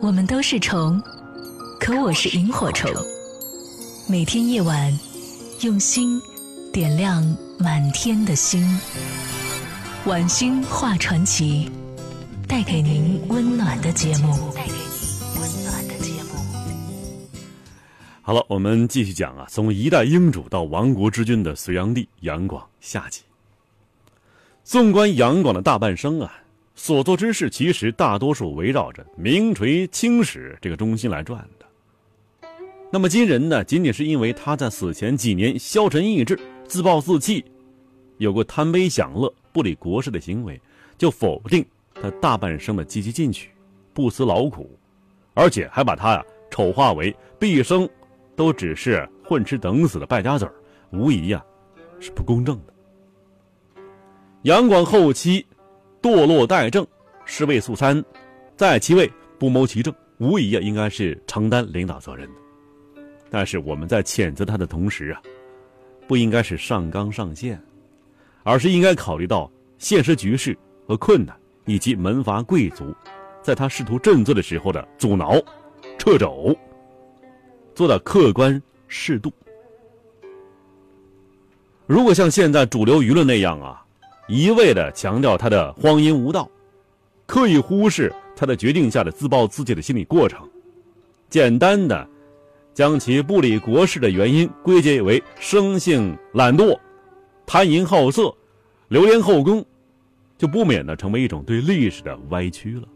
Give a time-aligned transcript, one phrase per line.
[0.00, 1.02] 我们都是虫，
[1.80, 2.88] 可我是萤火虫。
[4.08, 4.96] 每天夜晚，
[5.62, 6.20] 用心
[6.72, 7.24] 点亮
[7.58, 8.64] 满天的星。
[10.06, 11.68] 晚星画传奇，
[12.46, 14.32] 带给您温暖的节目。
[14.54, 16.30] 带给您温暖的节目。
[18.22, 23.22] 好了，我们继续讲啊，从一代英主到亡国之君的隋炀帝杨广下集。
[24.62, 26.32] 纵观杨广的大半生啊。
[26.78, 32.48] 所做之事，其实大多数围绕着名垂青史这个中心来转的。
[32.88, 36.38] 那么今人呢，仅仅是因为他在死前几年消沉意志、
[36.68, 37.44] 自暴自弃，
[38.18, 40.58] 有过贪杯享乐、不理国事的行为，
[40.96, 41.66] 就否定
[42.00, 43.50] 他大半生的积极进取、
[43.92, 44.70] 不辞劳苦，
[45.34, 47.86] 而且还把他呀丑化为毕生
[48.36, 50.54] 都只是混吃等死的败家子儿，
[50.92, 51.44] 无疑呀
[51.98, 52.72] 是不公正的。
[54.42, 55.44] 杨广后期。
[56.00, 56.86] 堕落怠政，
[57.24, 58.02] 失位素餐，
[58.56, 62.34] 在其位不谋其政，无疑啊，应该是承担领导责任的。
[63.28, 65.20] 但是我们在谴责他的同时啊，
[66.06, 67.60] 不应该是上纲上线，
[68.44, 70.56] 而是应该考虑到现实局势
[70.86, 72.94] 和困难，以及门阀贵族
[73.42, 75.34] 在他试图振作的时候的阻挠、
[75.98, 76.56] 掣肘，
[77.74, 79.32] 做到客观适度。
[81.86, 83.84] 如果像现在主流舆论那样啊。
[84.28, 86.48] 一味的强调他的荒淫无道，
[87.26, 90.46] 刻意忽视他的决定下的自暴自弃的心理过程，
[91.30, 92.06] 简单的
[92.74, 96.78] 将其不理国事的原因归结为生性懒惰、
[97.46, 98.32] 贪淫好色、
[98.88, 99.64] 流连后宫，
[100.36, 102.86] 就不免的成为一种对历史的歪曲了。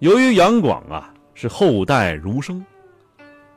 [0.00, 2.64] 由于杨广啊是后代儒生，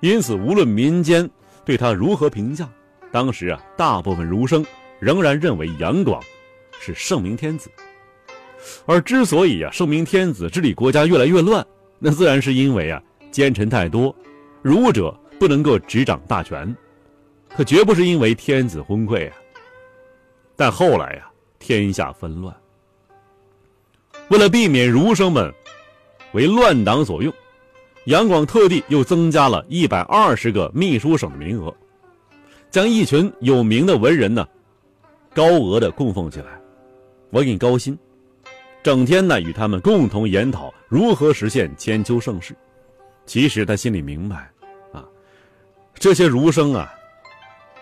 [0.01, 1.27] 因此无论民间
[1.65, 2.69] 对他如何评价，
[3.11, 4.63] 当时啊大部分儒生。
[5.01, 6.21] 仍然认为杨广
[6.79, 7.71] 是圣明天子，
[8.85, 11.65] 而之所以啊圣明天子治理国家越来越乱，
[11.97, 14.15] 那自然是因为啊奸臣太多，
[14.61, 16.73] 儒者不能够执掌大权，
[17.57, 19.35] 可绝不是因为天子昏聩啊。
[20.55, 22.55] 但后来呀天下纷乱，
[24.27, 25.51] 为了避免儒生们
[26.33, 27.33] 为乱党所用，
[28.05, 31.75] 杨广特地又增加了一百二十个秘书省的名额，
[32.69, 34.47] 将一群有名的文人呢。
[35.33, 36.59] 高额的供奉起来，
[37.29, 37.97] 我给你高薪，
[38.83, 42.53] 整天呢与他们共同研讨如何实现千秋盛世。
[43.25, 44.51] 其实他心里明白，
[44.91, 45.05] 啊，
[45.93, 46.93] 这些儒生啊，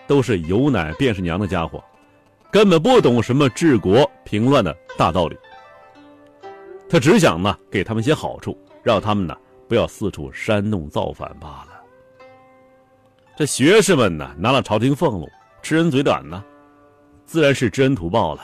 [0.06, 1.82] 都是有奶便是娘的家伙，
[2.52, 5.36] 根本不懂什么治国平乱的大道理。
[6.88, 9.36] 他只想呢给他们些好处，让他们呢
[9.66, 11.82] 不要四处煽动造反罢了。
[13.36, 15.28] 这学士们呢拿了朝廷俸禄，
[15.62, 16.44] 吃人嘴短呢。
[17.30, 18.42] 自然是知恩图报了，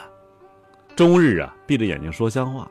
[0.95, 2.71] 终日啊闭着眼睛说瞎话。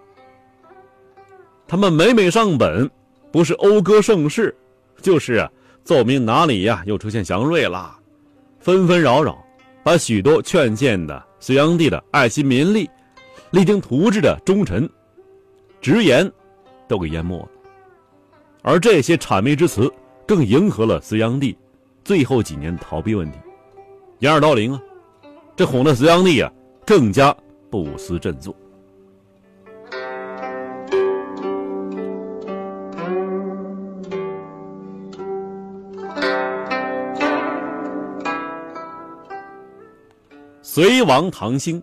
[1.68, 2.90] 他们每每上本，
[3.34, 4.56] 不是讴歌盛世，
[5.02, 5.52] 就是啊
[5.84, 8.00] 奏明哪里呀又出现祥瑞了，
[8.62, 9.46] 纷纷扰扰，
[9.84, 12.90] 把许多劝谏的隋炀帝的爱心民力、
[13.52, 14.90] 励精图治的忠臣
[15.82, 16.32] 直言
[16.88, 17.50] 都给淹没了。
[18.62, 19.92] 而这些谄媚之词，
[20.26, 21.58] 更迎合了隋炀帝
[22.06, 23.38] 最后几年逃避问题，
[24.20, 24.82] 掩耳盗铃啊。
[25.56, 26.52] 这哄得隋炀帝啊
[26.86, 27.36] 更加
[27.70, 28.54] 不思振作。
[40.62, 41.82] 隋王唐兴，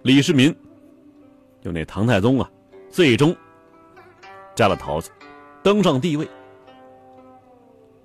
[0.00, 0.54] 李世民，
[1.60, 2.50] 就那唐太宗啊，
[2.88, 3.36] 最终
[4.54, 5.10] 摘了桃子，
[5.62, 6.26] 登上帝位。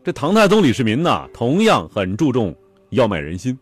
[0.04, 2.54] 这唐太宗李世民呐，同样很注重
[2.90, 3.58] 要买人心。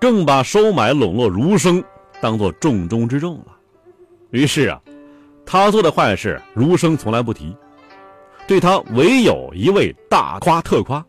[0.00, 1.82] 更把收买笼络儒生
[2.20, 3.56] 当做重中之重了。
[4.30, 4.80] 于是啊，
[5.44, 7.56] 他做的坏事，儒生从来不提，
[8.46, 11.04] 对他唯有一味大夸特夸。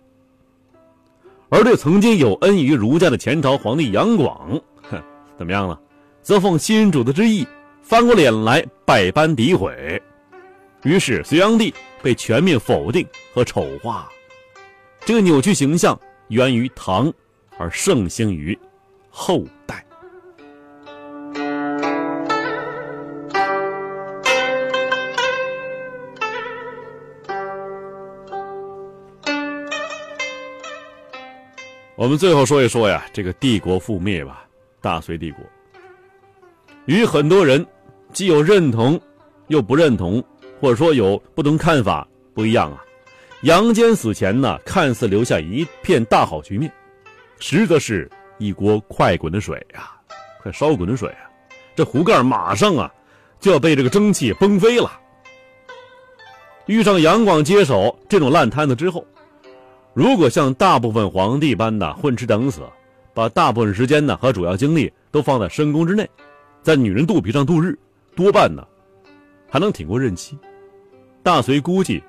[1.49, 5.01] 而对曾经有恩于儒家的前朝皇帝杨广，哼，
[5.37, 5.79] 怎么样了？
[6.21, 7.47] 则奉新主子之意，
[7.81, 10.01] 翻过脸来百般诋毁。
[10.83, 14.09] 于是隋炀帝被全面否定和丑化。
[15.05, 15.97] 这个扭曲形象
[16.27, 17.11] 源于唐，
[17.57, 18.57] 而盛行于。
[19.19, 19.83] 后代，
[31.95, 34.45] 我们最后说一说呀，这个帝国覆灭吧，
[34.81, 35.43] 大隋帝国，
[36.85, 37.65] 与很多人
[38.13, 39.01] 既有认同，
[39.47, 40.23] 又不认同，
[40.61, 42.85] 或者说有不同看法不一样啊。
[43.41, 46.71] 杨坚死前呢，看似留下一片大好局面，
[47.39, 48.07] 实则是。
[48.37, 49.91] 一锅快滚的水呀，
[50.41, 51.29] 快烧滚的水啊！
[51.75, 52.91] 这壶盖马上啊，
[53.39, 54.91] 就要被这个蒸汽崩飞了。
[56.65, 59.05] 遇上杨广接手这种烂摊子之后，
[59.93, 62.61] 如果像大部分皇帝般的混吃等死，
[63.13, 66.09] 把大部分时间呢和主要精力都放在深宫之内，
[66.61, 67.77] 在女人肚皮上度日，
[68.15, 68.67] 多半呢
[69.49, 70.37] 还能挺过任期。
[71.23, 72.03] 大隋估计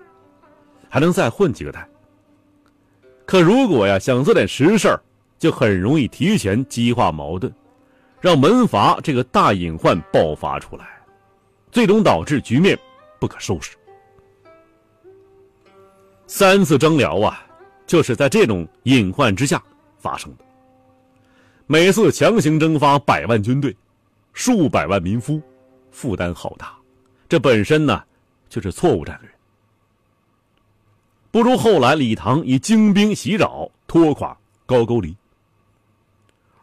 [0.88, 1.88] 还能再混几个代。
[3.26, 5.00] 可如果呀想做点实事儿，
[5.38, 7.52] 就很容易提前激化矛盾，
[8.20, 10.86] 让门阀这个大隐患爆发出来，
[11.70, 12.78] 最终导致局面
[13.20, 13.76] 不可收拾。
[16.26, 17.46] 三次征辽啊，
[17.86, 19.62] 就是在这种隐患之下
[19.98, 20.44] 发生的。
[21.66, 23.74] 每次强行征发百万军队，
[24.32, 25.40] 数百万民夫，
[25.90, 26.76] 负担浩大，
[27.28, 28.02] 这本身呢
[28.48, 29.30] 就是错误战略。
[31.30, 34.36] 不如后来李唐以精兵袭扰拖垮
[34.66, 35.16] 高句丽。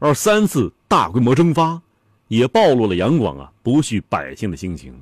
[0.06, 1.82] 而三次大规模征发，
[2.28, 4.94] 也暴露了杨广啊不恤百姓的心情。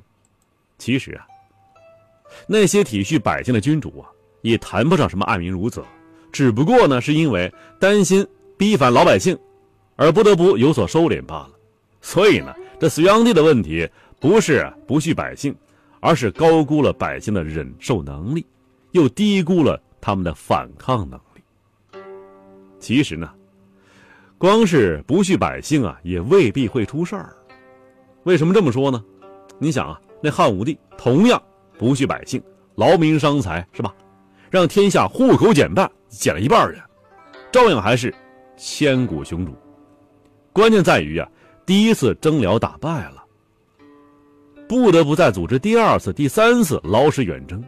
[0.78, 1.26] 其实啊，
[2.46, 4.08] 那些体恤百姓的君主啊。
[4.40, 5.82] 也谈不上什么爱民如子，
[6.30, 8.26] 只不过呢，是因为担心
[8.58, 9.38] 逼反老百姓，
[9.96, 11.50] 而不得不有所收敛罢了。
[12.02, 13.88] 所以呢，这隋炀帝的问题
[14.20, 15.54] 不是不恤百姓，
[16.00, 18.44] 而是高估了百姓的忍受能力，
[18.92, 21.42] 又低估了他们的反抗能力。
[22.78, 23.32] 其实呢，
[24.44, 27.34] 光是不恤百姓啊，也未必会出事儿。
[28.24, 29.02] 为什么这么说呢？
[29.58, 31.42] 你想啊，那汉武帝同样
[31.78, 32.42] 不恤百姓，
[32.74, 33.94] 劳民伤财，是吧？
[34.50, 36.78] 让天下户口减半，减了一半人，
[37.50, 38.14] 照样还是
[38.54, 39.56] 千古雄主。
[40.52, 41.26] 关键在于啊，
[41.64, 43.24] 第一次征辽打败了，
[44.68, 47.64] 不得不再组织第二次、第三次劳师远征。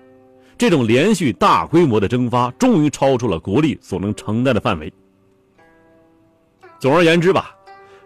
[0.58, 4.92] 这种连续大规模的征发，终于超出了国力所能承担的范围。
[6.78, 7.54] 总而言之吧，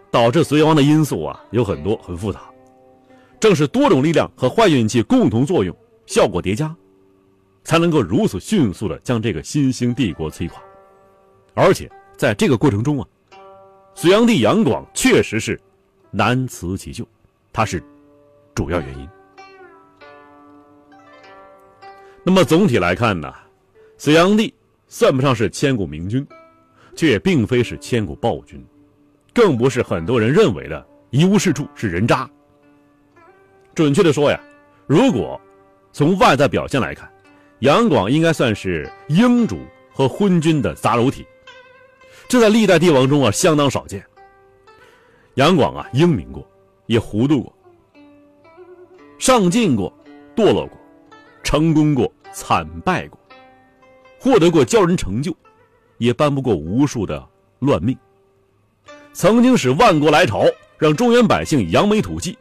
[0.09, 2.41] 导致隋亡的因素啊有很多，很复杂。
[3.39, 5.75] 正是多种力量和坏运气共同作用，
[6.05, 6.75] 效果叠加。
[7.63, 10.59] 才能够如此迅速的将这个新兴帝国摧垮，
[11.53, 11.87] 而且
[12.17, 13.07] 在这个过程中啊，
[13.93, 15.61] 隋炀帝杨广确实是
[16.09, 17.07] 难辞其咎，
[17.53, 17.81] 他是
[18.55, 19.07] 主要原因。
[22.23, 23.31] 那么总体来看呢，
[23.95, 24.51] 隋炀帝
[24.87, 26.25] 算不上是千古明君，
[26.95, 28.63] 却也并非是千古暴君，
[29.33, 32.29] 更不是很多人认为的一无是处是人渣。
[33.73, 34.39] 准确的说呀，
[34.87, 35.39] 如果
[35.91, 37.09] 从外在表现来看。
[37.61, 39.59] 杨广应该算是英主
[39.93, 41.23] 和昏君的杂糅体，
[42.27, 44.03] 这在历代帝王中啊相当少见。
[45.35, 46.43] 杨广啊英明过，
[46.87, 47.55] 也糊涂过，
[49.19, 49.93] 上进过，
[50.35, 50.75] 堕落过，
[51.43, 53.19] 成功过，惨败过，
[54.19, 55.31] 获得过骄人成就，
[56.01, 57.23] 也颁布过无数的
[57.59, 57.95] 乱命。
[59.13, 60.43] 曾经使万国来朝，
[60.79, 62.35] 让中原百姓扬眉吐气，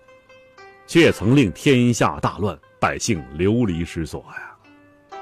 [0.87, 5.21] 却也曾令天下大乱，百姓流离失所呀。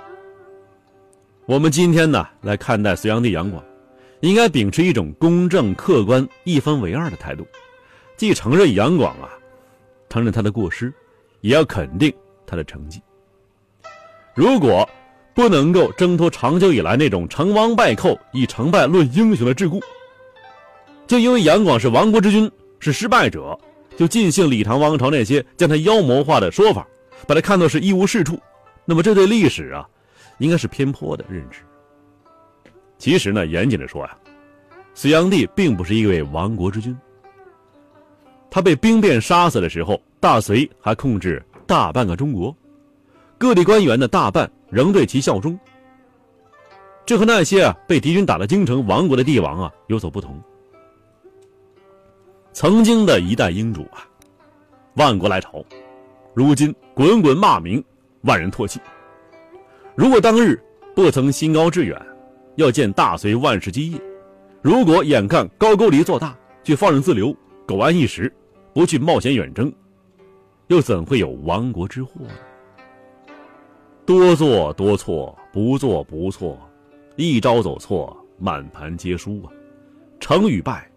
[1.46, 3.60] 我们今天呢来看待隋炀帝杨广，
[4.20, 7.44] 应该秉持一种公正客观、一分为二的态度，
[8.16, 9.30] 既承认杨广啊，
[10.08, 10.94] 承认他的过失，
[11.40, 12.14] 也要肯定
[12.46, 13.02] 他的成绩。
[14.32, 14.88] 如果
[15.38, 19.80] 不能够挣脱长久以来那种成王败寇、以成败论英雄的桎梏，
[21.06, 22.50] 就因为杨广是亡国之君、
[22.80, 23.56] 是失败者，
[23.96, 26.84] 就尽信李唐王朝那些将他妖魔化的说法，
[27.24, 28.36] 把他看作是一无是处，
[28.84, 29.88] 那么这对历史啊。
[30.38, 31.60] 应该是偏颇的认知。
[32.98, 34.16] 其实呢，严谨的说呀，
[34.92, 36.96] 隋炀帝并不是一位亡国之君。
[38.50, 42.52] 他被兵变杀死的时候，大隋还控制大半个中国，
[43.38, 45.58] 各地官员的大半仍对其效忠。
[47.06, 50.38] 这和那些啊被敌军打到京城亡国的帝王啊有所不同。
[52.52, 54.02] 曾经的一代英主啊，
[54.96, 55.64] 万国来朝，
[56.34, 57.82] 如今滚滚骂名，
[58.22, 58.80] 万人唾弃。
[59.94, 60.60] 如果当日
[60.94, 61.96] 不曾心高志远，
[62.56, 63.98] 要见大隋万世基业；
[64.60, 68.32] 如果眼看高句丽做大，却放任自流，苟安一时，
[68.74, 69.72] 不去冒险远征，
[70.66, 72.30] 又怎会有亡国之祸呢？
[74.08, 76.58] 多做多错，不做不错，
[77.16, 79.52] 一招走错，满盘皆输啊！
[80.18, 80.90] 成与败，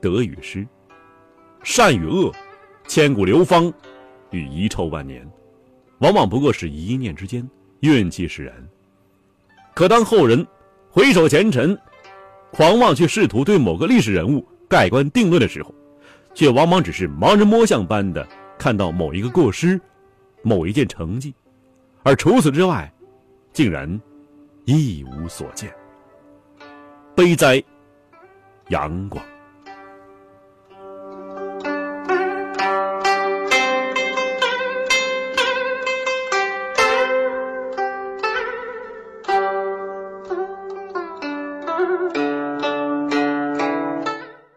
[0.00, 0.66] 得与失，
[1.62, 2.32] 善与恶，
[2.88, 3.72] 千古流芳，
[4.32, 5.24] 与遗臭万年，
[5.98, 7.48] 往往不过是一念之间。
[7.78, 8.52] 运气使然，
[9.72, 10.44] 可当后人
[10.90, 11.78] 回首前尘，
[12.50, 15.72] 狂妄去试图对某个历史人物盖棺定论的时候，
[16.34, 18.26] 却往往只是盲人摸象般的
[18.58, 19.80] 看到某一个过失，
[20.42, 21.32] 某一件成绩，
[22.02, 22.92] 而除此之外，
[23.52, 24.00] 竟然
[24.64, 25.72] 一无所见。
[27.14, 27.62] 悲哉，
[28.68, 29.24] 阳光！